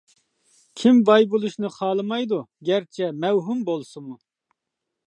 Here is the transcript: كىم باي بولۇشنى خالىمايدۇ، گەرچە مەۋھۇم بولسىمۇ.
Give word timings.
كىم 0.83 1.01
باي 1.09 1.27
بولۇشنى 1.33 1.71
خالىمايدۇ، 1.75 2.41
گەرچە 2.71 3.13
مەۋھۇم 3.23 3.63
بولسىمۇ. 3.71 4.21